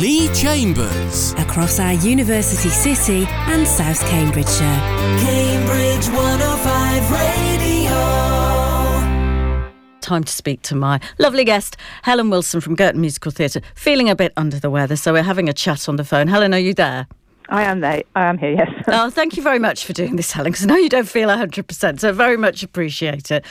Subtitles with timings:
[0.00, 1.32] Leigh Chambers.
[1.38, 4.80] across our university city and South Cambridgeshire.
[5.24, 7.96] Cambridge 105 Radio.
[10.02, 13.62] Time to speak to my lovely guest, Helen Wilson from Girton Musical Theatre.
[13.74, 16.28] Feeling a bit under the weather, so we're having a chat on the phone.
[16.28, 17.06] Helen, are you there?
[17.48, 18.02] I am there.
[18.14, 18.50] I am here.
[18.50, 18.70] Yes.
[18.88, 21.30] oh, thank you very much for doing this, Helen, because I know you don't feel
[21.30, 23.46] 100%, so very much appreciate it.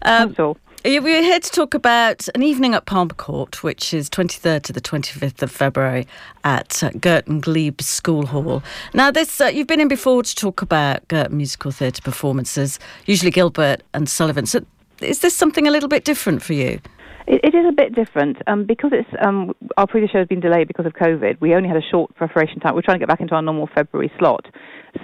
[0.00, 0.56] Um, That's all.
[0.82, 4.80] We're here to talk about an evening at Palm Court, which is 23rd to the
[4.80, 6.06] 25th of February
[6.42, 8.62] at uh, Girton Glebe School Hall.
[8.94, 13.30] Now, this uh, you've been in before to talk about Girton musical theatre performances, usually
[13.30, 14.46] Gilbert and Sullivan.
[14.46, 14.64] So,
[15.02, 16.80] is this something a little bit different for you?
[17.26, 20.40] It, it is a bit different um, because it's um, our previous show has been
[20.40, 21.42] delayed because of COVID.
[21.42, 22.74] We only had a short preparation time.
[22.74, 24.46] We're trying to get back into our normal February slot,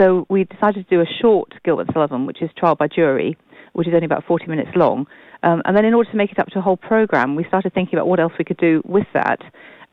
[0.00, 3.36] so we decided to do a short Gilbert Sullivan, which is trial by jury,
[3.74, 5.06] which is only about 40 minutes long.
[5.46, 7.72] Um, and then, in order to make it up to a whole program, we started
[7.72, 9.40] thinking about what else we could do with that.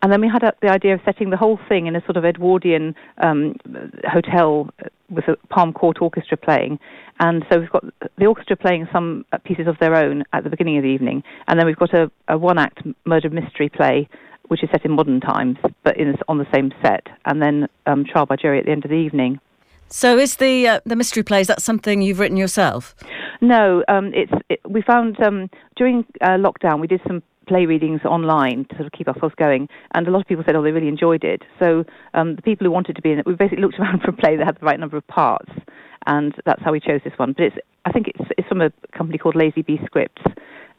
[0.01, 2.25] And then we had the idea of setting the whole thing in a sort of
[2.25, 3.55] Edwardian um,
[4.03, 4.69] hotel
[5.09, 6.79] with a Palm Court orchestra playing.
[7.19, 7.85] And so we've got
[8.17, 11.23] the orchestra playing some pieces of their own at the beginning of the evening.
[11.47, 14.09] And then we've got a, a one act murder mystery play,
[14.47, 17.07] which is set in modern times, but in, on the same set.
[17.25, 19.39] And then um, Trial by Jury at the end of the evening.
[19.87, 22.95] So, is the uh, the mystery play is that something you've written yourself?
[23.43, 27.99] No, um, it's it, we found um, during uh, lockdown we did some play readings
[28.05, 30.71] online to sort of keep ourselves going, and a lot of people said, oh, they
[30.71, 31.41] really enjoyed it.
[31.59, 31.83] So
[32.13, 34.13] um, the people who wanted to be in it, we basically looked around for a
[34.13, 35.51] play that had the right number of parts,
[36.05, 37.33] and that's how we chose this one.
[37.33, 40.23] But it's I think it's it's from a company called Lazy Bee Scripts,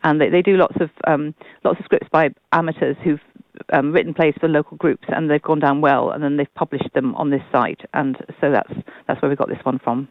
[0.03, 3.21] and they, they do lots of um, lots of scripts by amateurs who've
[3.75, 6.93] um, written plays for local groups, and they've gone down well, and then they've published
[6.95, 8.73] them on this site, and so that's
[9.07, 10.09] that's where we got this one from.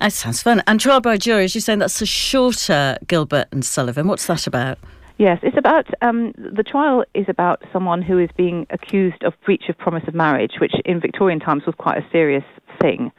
[0.00, 0.62] That sounds fun.
[0.66, 4.06] And Trial by Jury, as you're saying, that's a shorter Gilbert and Sullivan.
[4.06, 4.78] What's that about?
[5.18, 9.64] Yes, it's about um, the trial is about someone who is being accused of breach
[9.68, 12.44] of promise of marriage, which in Victorian times was quite a serious
[12.80, 13.10] thing.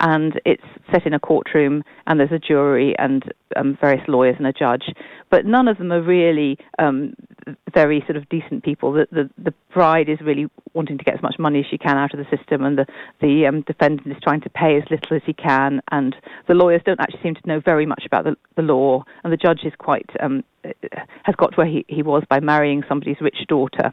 [0.00, 3.22] And it's set in a courtroom, and there's a jury and
[3.56, 4.84] um, various lawyers and a judge,
[5.30, 7.14] but none of them are really um,
[7.74, 8.92] very sort of decent people.
[8.92, 11.96] The, the the bride is really wanting to get as much money as she can
[11.98, 12.86] out of the system, and the
[13.20, 16.16] the um, defendant is trying to pay as little as he can, and
[16.48, 19.36] the lawyers don't actually seem to know very much about the the law, and the
[19.36, 20.42] judge is quite um,
[21.24, 23.92] has got to where he, he was by marrying somebody's rich daughter.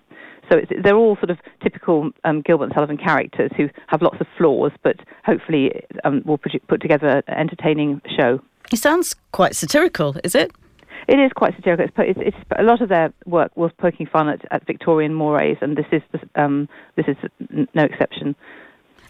[0.49, 4.17] So it's, they're all sort of typical um, Gilbert and Sullivan characters who have lots
[4.19, 8.39] of flaws, but hopefully um, will put, put together an entertaining show.
[8.71, 10.51] It sounds quite satirical, is it?
[11.07, 11.85] It is quite satirical.
[11.85, 15.57] It's, it's, it's a lot of their work was poking fun at, at Victorian mores,
[15.61, 16.01] and this is
[16.35, 17.15] um, this is
[17.73, 18.35] no exception.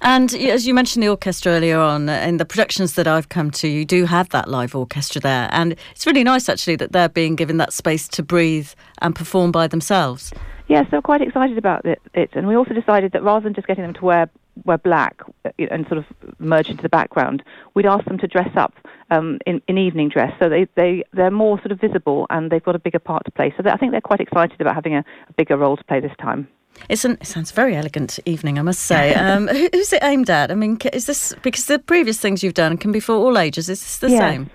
[0.01, 3.51] And as you mentioned the orchestra earlier on, uh, in the productions that I've come
[3.51, 5.49] to, you do have that live orchestra there.
[5.51, 8.69] And it's really nice, actually, that they're being given that space to breathe
[8.99, 10.31] and perform by themselves.
[10.67, 12.31] Yes, they're quite excited about it, it.
[12.33, 14.29] And we also decided that rather than just getting them to wear
[14.65, 16.05] wear black uh, and sort of
[16.39, 17.43] merge into the background,
[17.75, 18.73] we'd ask them to dress up
[19.11, 22.63] um, in, in evening dress, so they they they're more sort of visible and they've
[22.63, 23.53] got a bigger part to play.
[23.55, 26.11] So I think they're quite excited about having a, a bigger role to play this
[26.19, 26.47] time.
[26.89, 29.13] It's an, it sounds very elegant evening, I must say.
[29.27, 30.51] Um, who, who's it aimed at?
[30.51, 33.67] I mean, is this because the previous things you've done can be for all ages?
[33.69, 34.19] Is this the Yes.
[34.19, 34.49] same?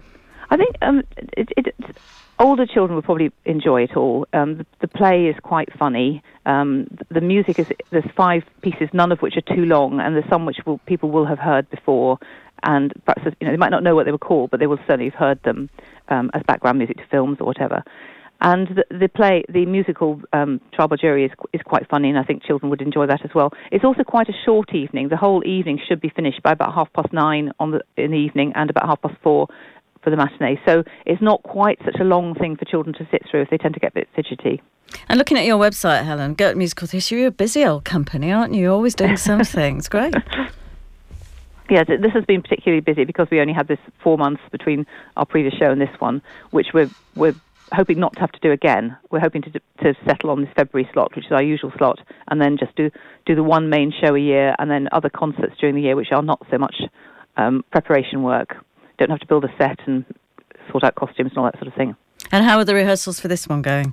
[0.51, 1.03] I think um,
[1.37, 1.75] it, it,
[2.39, 4.27] older children will probably enjoy it all.
[4.33, 6.23] Um, the, the play is quite funny.
[6.47, 10.29] Um, the music is there's five pieces, none of which are too long, and there's
[10.29, 12.19] some which will, people will have heard before,
[12.63, 14.79] and perhaps you know they might not know what they were called, but they will
[14.87, 15.71] certainly have heard them
[16.09, 17.83] um, as background music to films or whatever.
[18.43, 22.19] And the, the play, the musical um, Trial by Jury is is quite funny, and
[22.19, 23.53] I think children would enjoy that as well.
[23.71, 25.09] It's also quite a short evening.
[25.11, 28.17] The whole evening should be finished by about half past nine on the in the
[28.17, 29.47] evening, and about half past four
[30.03, 30.61] for the matinee.
[30.67, 33.59] So it's not quite such a long thing for children to sit through if they
[33.59, 34.61] tend to get a bit fidgety.
[35.09, 38.55] And looking at your website, Helen, Girton Musical Theatre, you're a busy old company, aren't
[38.55, 38.63] you?
[38.63, 39.77] You're always doing something.
[39.79, 40.15] It's great.
[41.71, 44.85] Yeah, th- this has been particularly busy because we only had this four months between
[45.17, 46.21] our previous show and this one,
[46.51, 47.35] which we're we're
[47.73, 48.97] hoping not to have to do again.
[49.11, 49.51] We're hoping to
[49.83, 52.91] to settle on this February slot, which is our usual slot, and then just do
[53.27, 56.13] do the one main show a year, and then other concerts during the year, which
[56.13, 56.77] are not so much
[57.37, 58.57] um, preparation work.
[58.99, 60.05] Don't have to build a set and
[60.71, 61.97] sort out costumes and all that sort of thing.
[62.31, 63.93] and how are the rehearsals for this one going?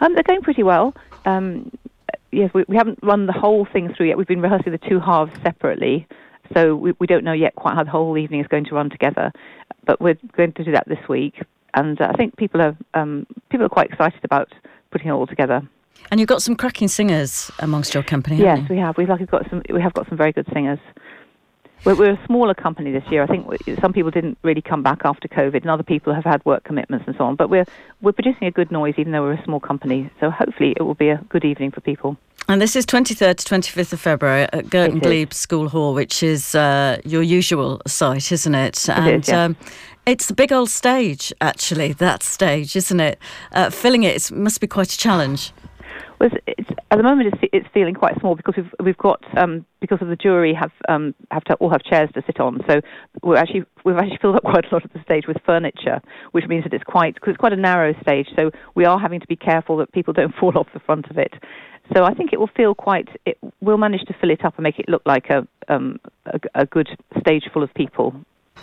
[0.00, 0.94] Um, they're going pretty well.
[1.24, 1.70] Um,
[2.30, 4.16] yes, we, we haven't run the whole thing through yet.
[4.16, 6.06] We've been rehearsing the two halves separately,
[6.54, 8.90] so we, we don't know yet quite how the whole evening is going to run
[8.90, 9.32] together.
[9.86, 11.34] But we're going to do that this week,
[11.74, 14.52] and uh, I think people are um, people are quite excited about
[14.90, 15.62] putting it all together.
[16.10, 18.76] And you've got some cracking singers amongst your company, Yes, you?
[18.76, 18.96] we have.
[18.96, 19.62] We've like got some.
[19.68, 20.78] We have got some very good singers.
[21.84, 23.22] We're, we're a smaller company this year.
[23.22, 26.24] I think we, some people didn't really come back after COVID, and other people have
[26.24, 27.36] had work commitments and so on.
[27.36, 27.66] But we're
[28.00, 30.10] we're producing a good noise, even though we're a small company.
[30.20, 32.16] So hopefully, it will be a good evening for people.
[32.50, 36.54] And this is 23rd to 25th of February at Girton Glebe School Hall, which is
[36.54, 38.88] uh, your usual site, isn't it?
[38.88, 39.44] It and is, yeah.
[39.44, 39.56] um,
[40.08, 43.18] it's a big old stage, actually, that stage, isn't it?
[43.52, 45.52] Uh, filling it must be quite a challenge.
[46.18, 49.64] Well, it's, at the moment, it's, it's feeling quite small because we've we've got um,
[49.80, 52.60] because of the jury have um, have to all have chairs to sit on.
[52.68, 52.80] So
[53.22, 56.00] we're actually we've actually filled up quite a lot of the stage with furniture,
[56.32, 58.28] which means that it's quite cause it's quite a narrow stage.
[58.34, 61.18] So we are having to be careful that people don't fall off the front of
[61.18, 61.34] it.
[61.94, 63.08] So I think it will feel quite.
[63.24, 66.40] It, we'll manage to fill it up and make it look like a um, a,
[66.54, 66.88] a good
[67.20, 68.14] stage full of people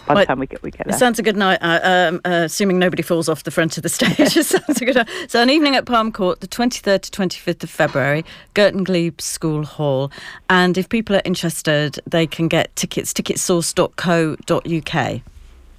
[0.08, 0.98] by Well, the time we get we get It there.
[1.00, 3.90] sounds a good night, uh, um, uh, assuming nobody falls off the front of the
[3.90, 4.38] stage.
[4.38, 5.10] it sounds a good night.
[5.28, 8.24] So, an evening at Palm Court, the 23rd to 25th of February,
[8.54, 10.12] Girton Glebe School Hall.
[10.50, 15.22] And if people are interested, they can get tickets, ticketsource.co.uk.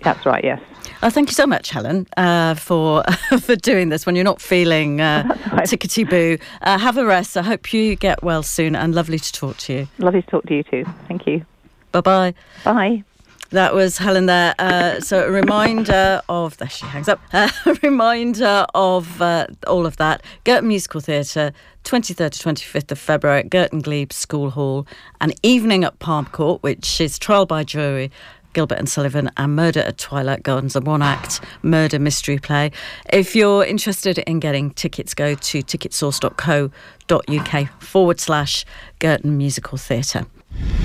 [0.03, 0.45] That's right.
[0.45, 0.61] Yes.
[1.03, 3.03] Oh, thank you so much, Helen, uh, for
[3.41, 5.67] for doing this when you're not feeling uh, right.
[5.67, 6.39] tickety boo.
[6.63, 7.37] Uh, have a rest.
[7.37, 9.89] I hope you get well soon and lovely to talk to you.
[9.99, 10.85] Lovely to talk to you too.
[11.09, 11.45] Thank you.
[11.93, 12.35] Bye bye.
[12.65, 13.05] Bye.
[13.51, 14.55] That was Helen there.
[14.59, 17.21] Uh, so a reminder of there she hangs up.
[17.33, 17.51] A
[17.83, 20.23] reminder of uh, all of that.
[20.45, 21.53] Girton Musical Theatre,
[21.85, 24.87] 23rd to 25th of February at Girton Glebe School Hall.
[25.21, 28.11] An evening at Palm Court, which is trial by jury.
[28.53, 32.73] Gilbert and Sullivan and Murder at Twilight Gardens, a one act murder mystery play.
[33.13, 38.65] If you're interested in getting tickets, go to ticketsource.co.uk forward slash
[38.99, 40.25] Girton Musical Theatre.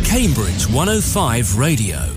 [0.04, 2.10] Cambridge 105 Radio.